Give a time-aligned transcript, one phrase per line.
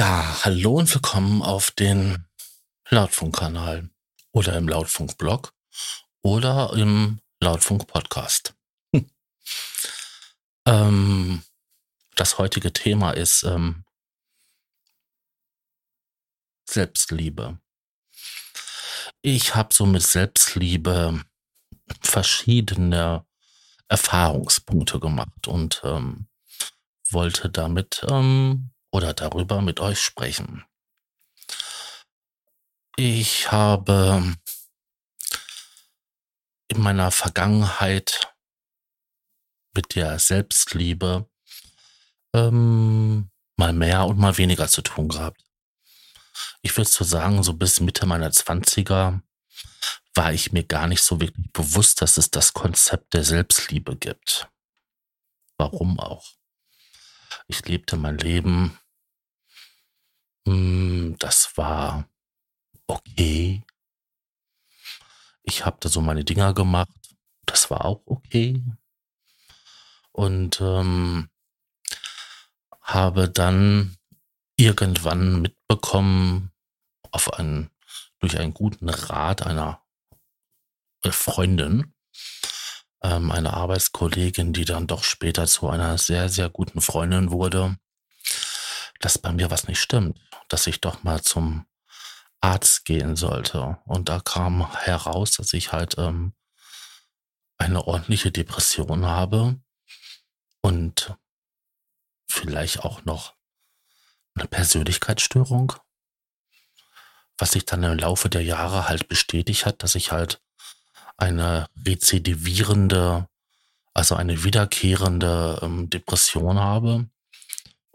[0.00, 2.26] Ja, hallo und willkommen auf den
[2.88, 3.90] Lautfunkkanal
[4.32, 5.52] oder im Lautfunkblog
[6.22, 8.54] oder im Lautfunk-Podcast.
[8.94, 9.10] Hm.
[10.64, 11.42] Ähm,
[12.16, 13.84] das heutige Thema ist ähm,
[16.64, 17.58] Selbstliebe.
[19.20, 21.22] Ich habe so mit Selbstliebe
[22.00, 23.26] verschiedene
[23.88, 26.26] Erfahrungspunkte gemacht und ähm,
[27.10, 30.64] wollte damit ähm, oder darüber mit euch sprechen.
[32.96, 34.36] Ich habe
[36.68, 38.34] in meiner Vergangenheit
[39.74, 41.28] mit der Selbstliebe
[42.34, 45.42] ähm, mal mehr und mal weniger zu tun gehabt.
[46.62, 49.22] Ich würde so sagen, so bis Mitte meiner Zwanziger
[50.14, 54.48] war ich mir gar nicht so wirklich bewusst, dass es das Konzept der Selbstliebe gibt.
[55.56, 56.34] Warum auch?
[57.46, 58.78] Ich lebte mein Leben.
[60.46, 62.08] Hm, das war
[62.86, 63.62] okay.
[65.42, 66.90] Ich habe da so meine Dinger gemacht.
[67.46, 68.62] Das war auch okay.
[70.12, 71.28] Und ähm,
[72.82, 73.96] habe dann
[74.56, 76.50] irgendwann mitbekommen,
[77.12, 77.70] auf einen,
[78.18, 79.82] durch einen guten Rat einer
[81.08, 81.94] Freundin,
[83.02, 87.78] ähm, eine Arbeitskollegin, die dann doch später zu einer sehr, sehr guten Freundin wurde,
[89.00, 91.66] dass bei mir was nicht stimmt, dass ich doch mal zum
[92.40, 93.78] Arzt gehen sollte.
[93.84, 96.34] Und da kam heraus, dass ich halt ähm,
[97.58, 99.60] eine ordentliche Depression habe
[100.62, 101.14] und
[102.28, 103.34] vielleicht auch noch
[104.34, 105.74] eine Persönlichkeitsstörung,
[107.36, 110.40] was sich dann im Laufe der Jahre halt bestätigt hat, dass ich halt
[111.16, 113.28] eine rezidivierende,
[113.92, 117.08] also eine wiederkehrende ähm, Depression habe.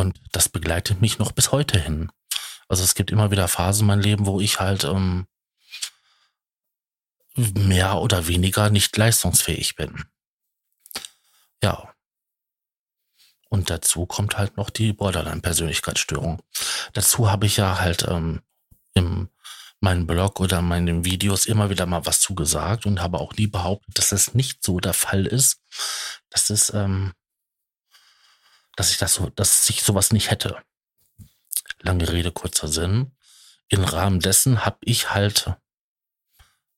[0.00, 2.10] Und das begleitet mich noch bis heute hin.
[2.68, 5.26] Also es gibt immer wieder Phasen in meinem Leben, wo ich halt ähm,
[7.36, 10.04] mehr oder weniger nicht leistungsfähig bin.
[11.62, 11.94] Ja.
[13.50, 16.40] Und dazu kommt halt noch die Borderline-Persönlichkeitsstörung.
[16.94, 18.40] Dazu habe ich ja halt ähm,
[18.94, 19.28] im
[19.80, 23.98] meinen Blog oder meinen Videos immer wieder mal was zugesagt und habe auch nie behauptet,
[23.98, 25.60] dass das nicht so der Fall ist,
[26.30, 27.12] dass es, ähm,
[28.76, 30.62] dass ich das so, dass ich sowas nicht hätte.
[31.80, 33.12] Lange Rede, kurzer Sinn.
[33.68, 35.54] Im Rahmen dessen habe ich halt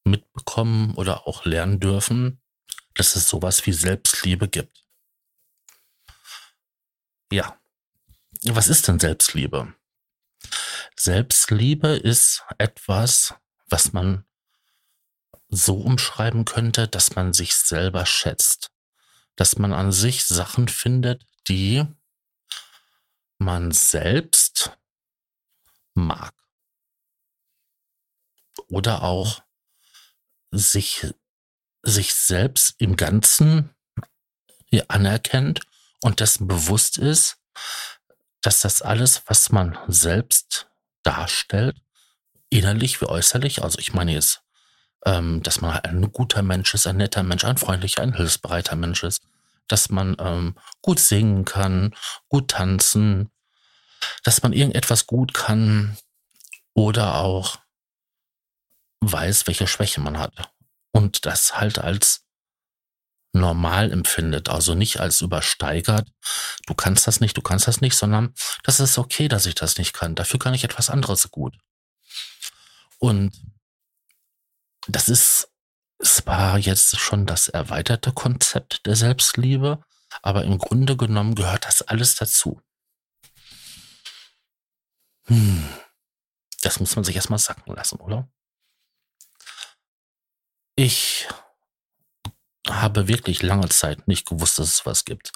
[0.04, 2.40] mitbekommen oder auch lernen dürfen,
[2.94, 4.84] dass es sowas wie Selbstliebe gibt.
[7.32, 7.58] Ja.
[8.44, 9.74] Was ist denn Selbstliebe?
[10.96, 13.34] Selbstliebe ist etwas,
[13.68, 14.24] was man
[15.48, 18.70] so umschreiben könnte, dass man sich selber schätzt.
[19.36, 21.84] Dass man an sich Sachen findet, die
[23.38, 24.78] man selbst
[25.94, 26.34] mag.
[28.68, 29.42] Oder auch
[30.50, 31.06] sich,
[31.82, 33.74] sich selbst im Ganzen
[34.88, 35.60] anerkennt
[36.00, 37.38] und dessen bewusst ist,
[38.40, 40.68] dass das alles, was man selbst
[41.02, 41.76] darstellt,
[42.48, 44.42] innerlich wie äußerlich, also ich meine jetzt,
[45.04, 49.02] ähm, dass man ein guter Mensch ist, ein netter Mensch, ein freundlicher, ein hilfsbereiter Mensch
[49.02, 49.22] ist,
[49.68, 51.94] dass man ähm, gut singen kann,
[52.28, 53.30] gut tanzen,
[54.24, 55.96] dass man irgendetwas gut kann
[56.74, 57.58] oder auch
[59.00, 60.52] weiß, welche Schwäche man hat
[60.92, 62.24] und das halt als
[63.32, 66.08] normal empfindet, also nicht als übersteigert,
[66.66, 69.78] du kannst das nicht, du kannst das nicht, sondern das ist okay, dass ich das
[69.78, 70.14] nicht kann.
[70.14, 71.56] Dafür kann ich etwas anderes gut.
[72.98, 73.32] Und
[74.86, 75.48] das ist
[76.02, 79.82] zwar jetzt schon das erweiterte Konzept der Selbstliebe,
[80.22, 82.60] aber im Grunde genommen gehört das alles dazu.
[85.26, 85.68] Hm.
[86.60, 88.28] Das muss man sich erstmal sacken lassen, oder?
[90.76, 91.28] Ich
[92.68, 95.32] habe wirklich lange Zeit nicht gewusst, dass es was gibt.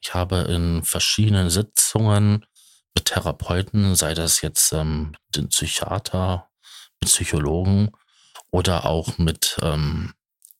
[0.00, 2.46] Ich habe in verschiedenen Sitzungen
[2.94, 6.50] mit Therapeuten, sei das jetzt ähm, den Psychiater,
[7.00, 7.92] mit Psychologen
[8.50, 10.14] oder auch mit, ähm,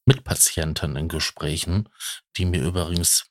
[0.04, 1.88] mit Patienten in Gesprächen,
[2.36, 3.26] die mir übrigens,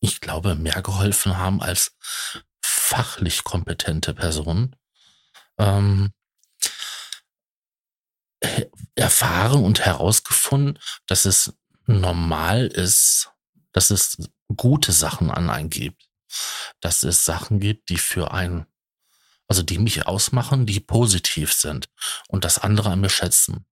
[0.00, 1.96] ich glaube, mehr geholfen haben als
[2.62, 4.76] fachlich kompetente Personen.
[5.58, 6.12] Ähm,
[8.94, 11.54] erfahren und herausgefunden, dass es
[11.86, 13.30] normal ist,
[13.72, 14.16] dass es
[14.56, 16.08] gute Sachen an einen gibt.
[16.80, 18.66] Dass es Sachen gibt, die für einen,
[19.52, 21.90] also die mich ausmachen, die positiv sind
[22.28, 23.66] und das andere an mir schätzen.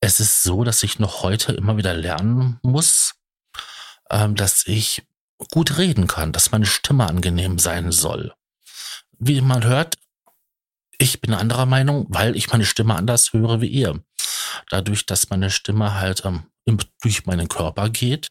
[0.00, 3.14] Es ist so, dass ich noch heute immer wieder lernen muss,
[4.10, 5.04] ähm, dass ich
[5.52, 8.34] gut reden kann, dass meine Stimme angenehm sein soll.
[9.20, 9.96] wie man hört,
[10.98, 14.02] ich bin anderer Meinung, weil ich meine Stimme anders höre wie ihr.
[14.70, 16.48] Dadurch, dass meine Stimme halt ähm,
[17.00, 18.30] durch meinen Körper geht,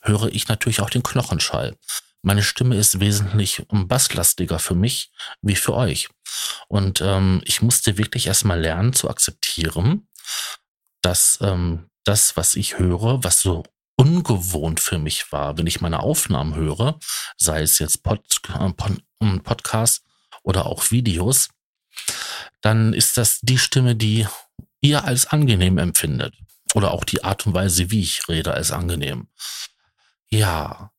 [0.00, 1.76] höre ich natürlich auch den Knochenschall.
[2.24, 5.12] Meine Stimme ist wesentlich basslastiger für mich
[5.42, 6.08] wie für euch.
[6.68, 10.08] Und ähm, ich musste wirklich erstmal lernen zu akzeptieren,
[11.02, 13.64] dass ähm, das, was ich höre, was so
[13.96, 16.98] ungewohnt für mich war, wenn ich meine Aufnahmen höre,
[17.36, 18.72] sei es jetzt Pod, äh,
[19.20, 20.02] ähm, Podcast
[20.42, 21.50] oder auch Videos,
[22.62, 24.26] dann ist das die Stimme, die
[24.80, 26.34] ihr als angenehm empfindet.
[26.74, 29.28] Oder auch die Art und Weise, wie ich rede, als angenehm.
[30.30, 30.90] Ja,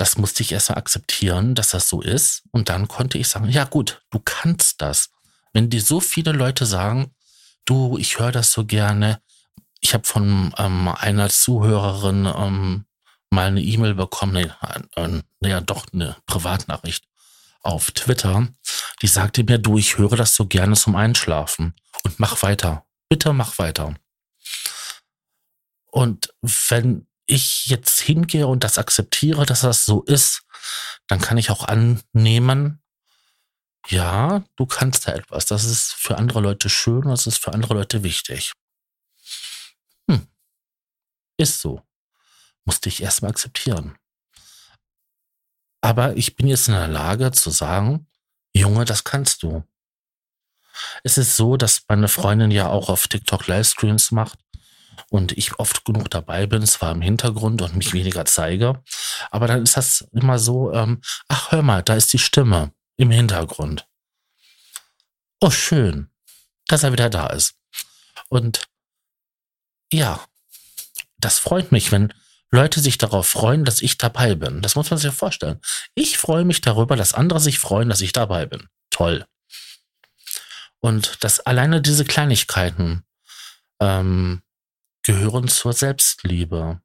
[0.00, 2.44] das musste ich erst mal akzeptieren, dass das so ist.
[2.52, 5.10] Und dann konnte ich sagen, ja gut, du kannst das.
[5.52, 7.14] Wenn dir so viele Leute sagen,
[7.66, 9.20] du, ich höre das so gerne.
[9.80, 12.86] Ich habe von ähm, einer Zuhörerin ähm,
[13.28, 14.50] mal eine E-Mail bekommen, nee,
[14.96, 17.04] äh, naja, doch eine Privatnachricht
[17.60, 18.48] auf Twitter.
[19.02, 21.74] Die sagte mir, du, ich höre das so gerne zum Einschlafen
[22.04, 22.86] und mach weiter.
[23.10, 23.94] Bitte mach weiter.
[25.90, 30.42] Und wenn ich jetzt hingehe und das akzeptiere, dass das so ist,
[31.06, 32.82] dann kann ich auch annehmen,
[33.88, 35.46] ja, du kannst da etwas.
[35.46, 38.52] Das ist für andere Leute schön, das ist für andere Leute wichtig.
[40.08, 40.28] Hm.
[41.38, 41.82] Ist so.
[42.64, 43.96] Musste ich erstmal akzeptieren.
[45.80, 48.06] Aber ich bin jetzt in der Lage zu sagen,
[48.54, 49.64] Junge, das kannst du.
[51.02, 54.38] Es ist so, dass meine Freundin ja auch auf TikTok Livestreams macht
[55.08, 58.82] und ich oft genug dabei bin, zwar im Hintergrund und mich weniger zeige,
[59.30, 63.10] aber dann ist das immer so, ähm, ach hör mal, da ist die Stimme im
[63.10, 63.86] Hintergrund.
[65.40, 66.10] Oh, schön,
[66.66, 67.54] dass er wieder da ist.
[68.28, 68.68] Und
[69.92, 70.20] ja,
[71.18, 72.12] das freut mich, wenn
[72.50, 74.60] Leute sich darauf freuen, dass ich dabei bin.
[74.60, 75.60] Das muss man sich vorstellen.
[75.94, 78.68] Ich freue mich darüber, dass andere sich freuen, dass ich dabei bin.
[78.90, 79.24] Toll.
[80.80, 83.04] Und dass alleine diese Kleinigkeiten
[83.80, 84.42] ähm,
[85.02, 86.80] gehören zur Selbstliebe.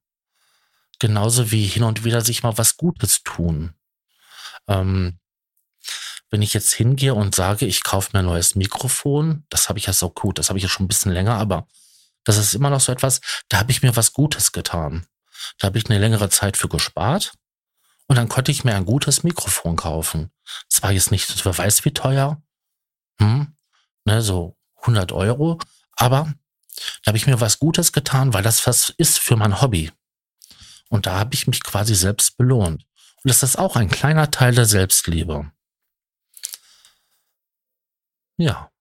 [0.99, 3.73] Genauso wie hin und wieder sich mal was Gutes tun.
[4.67, 5.19] Ähm,
[6.31, 9.85] wenn ich jetzt hingehe und sage, ich kaufe mir ein neues Mikrofon, das habe ich
[9.85, 11.67] ja so gut, das habe ich ja schon ein bisschen länger, aber
[12.23, 15.05] das ist immer noch so etwas, da habe ich mir was Gutes getan.
[15.59, 17.33] Da habe ich eine längere Zeit für gespart
[18.07, 20.31] und dann konnte ich mir ein gutes Mikrofon kaufen.
[20.69, 22.41] Zwar jetzt nicht, wer weiß wie teuer,
[23.19, 23.55] hm,
[24.05, 25.59] ne, so 100 Euro,
[25.95, 26.33] aber
[27.03, 29.91] da habe ich mir was Gutes getan, weil das was ist für mein Hobby.
[30.89, 32.85] Und da habe ich mich quasi selbst belohnt.
[33.23, 35.51] Und das ist auch ein kleiner Teil der Selbstliebe.
[38.37, 38.71] Ja.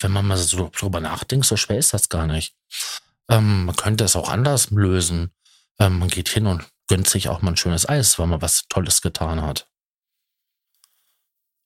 [0.00, 2.56] Wenn man mal so drüber nachdenkt, so schwer ist das gar nicht.
[3.28, 5.32] Ähm, man könnte es auch anders lösen.
[5.78, 8.66] Ähm, man geht hin und gönnt sich auch mal ein schönes Eis, weil man was
[8.68, 9.68] Tolles getan hat.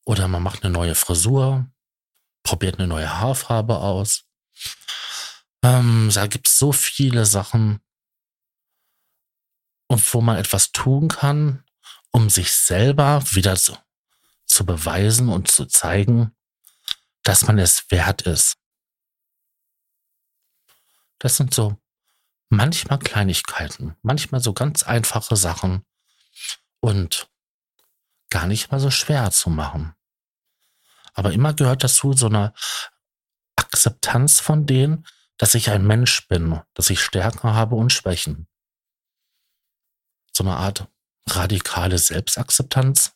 [0.05, 1.67] Oder man macht eine neue Frisur,
[2.43, 4.26] probiert eine neue Haarfarbe aus.
[5.63, 7.81] Ähm, da gibt es so viele Sachen,
[9.89, 11.65] wo man etwas tun kann,
[12.11, 13.77] um sich selber wieder zu,
[14.47, 16.35] zu beweisen und zu zeigen,
[17.23, 18.59] dass man es wert ist.
[21.19, 21.77] Das sind so
[22.49, 25.85] manchmal Kleinigkeiten, manchmal so ganz einfache Sachen
[26.81, 27.29] und
[28.31, 29.95] gar nicht mal so schwer zu machen.
[31.15, 32.53] Aber immer gehört dazu so eine
[33.77, 35.07] Akzeptanz von denen,
[35.37, 38.49] dass ich ein Mensch bin, dass ich Stärken habe und Schwächen.
[40.33, 40.89] So eine Art
[41.29, 43.13] radikale Selbstakzeptanz.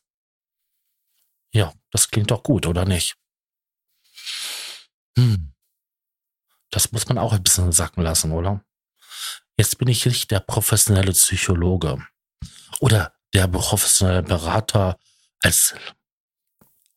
[1.52, 3.16] Ja, das klingt doch gut, oder nicht?
[5.16, 5.54] Hm.
[6.70, 8.62] Das muss man auch ein bisschen sacken lassen, oder?
[9.56, 12.06] Jetzt bin ich nicht der professionelle Psychologe
[12.80, 14.98] oder der professionelle Berater
[15.42, 15.74] als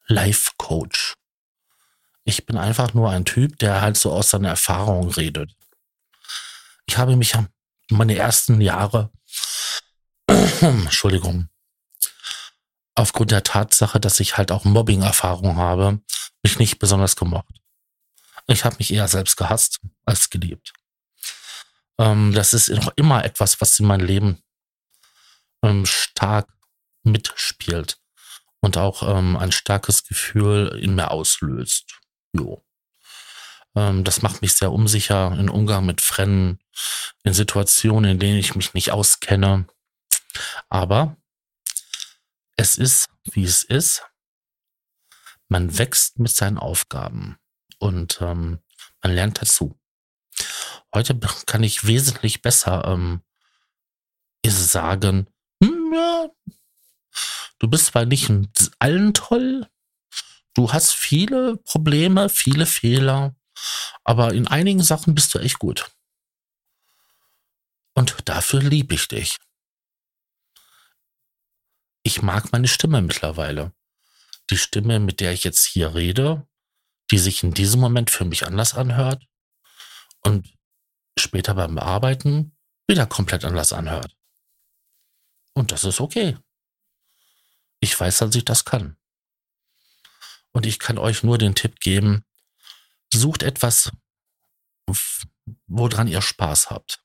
[0.08, 1.14] Life Coach.
[2.26, 5.52] Ich bin einfach nur ein Typ, der halt so aus seiner Erfahrung redet.
[6.86, 7.34] Ich habe mich
[7.90, 9.12] meine ersten Jahre,
[10.28, 11.50] Entschuldigung,
[12.96, 16.00] aufgrund der Tatsache, dass ich halt auch Mobbing-Erfahrung habe,
[16.44, 17.62] mich nicht besonders gemocht.
[18.48, 20.74] Ich habe mich eher selbst gehasst als geliebt.
[21.98, 24.44] Ähm, das ist noch immer etwas, was in meinem Leben
[25.64, 26.48] ähm, stark
[27.04, 27.98] mitspielt
[28.62, 32.00] und auch ähm, ein starkes Gefühl in mir auslöst.
[32.34, 32.64] Jo.
[33.76, 36.60] Ähm, das macht mich sehr unsicher im Umgang mit Fremden,
[37.24, 39.68] in Situationen, in denen ich mich nicht auskenne.
[40.70, 41.18] Aber
[42.56, 44.04] es ist, wie es ist.
[45.48, 47.38] Man wächst mit seinen Aufgaben
[47.78, 48.60] und ähm,
[49.02, 49.80] man lernt dazu.
[50.94, 53.22] Heute kann ich wesentlich besser ähm,
[54.46, 55.28] sagen,
[55.62, 56.28] hm, ja,
[57.64, 58.30] Du bist zwar nicht
[58.80, 59.70] allen toll,
[60.54, 63.36] du hast viele Probleme, viele Fehler,
[64.04, 65.92] aber in einigen Sachen bist du echt gut.
[67.96, 69.38] Und dafür liebe ich dich.
[72.04, 73.72] Ich mag meine Stimme mittlerweile.
[74.50, 76.48] Die Stimme, mit der ich jetzt hier rede,
[77.12, 79.26] die sich in diesem Moment für mich anders anhört
[80.22, 80.54] und
[81.18, 82.58] später beim Arbeiten
[82.88, 84.18] wieder komplett anders anhört.
[85.54, 86.38] Und das ist okay.
[87.80, 88.98] Ich weiß, dass ich das kann.
[90.54, 92.24] Und ich kann euch nur den Tipp geben,
[93.12, 93.92] sucht etwas,
[95.68, 97.04] woran ihr Spaß habt.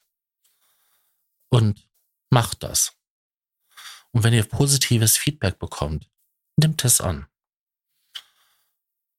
[1.49, 1.89] Und
[2.31, 2.93] macht das.
[4.13, 6.09] Und wenn ihr positives Feedback bekommt,
[6.57, 7.27] nimmt es an.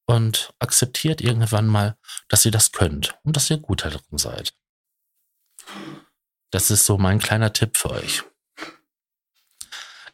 [0.06, 1.96] Und akzeptiert irgendwann mal,
[2.28, 4.54] dass ihr das könnt und dass ihr gut darin seid.
[6.50, 8.24] Das ist so mein kleiner Tipp für euch.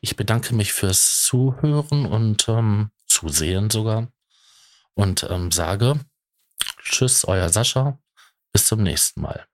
[0.01, 4.09] Ich bedanke mich fürs Zuhören und ähm, Zusehen sogar
[4.95, 5.99] und ähm, sage
[6.83, 7.99] Tschüss, euer Sascha.
[8.53, 9.47] Bis zum nächsten Mal.